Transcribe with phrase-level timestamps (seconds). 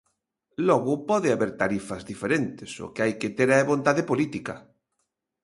[0.67, 4.55] Logo, pode haber tarifas diferentes, o que hai que ter é vontade política.